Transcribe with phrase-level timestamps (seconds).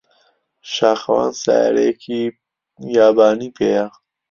[0.73, 2.21] شاخەوان سەیارەیەکی
[2.97, 3.85] یابانی پێیە.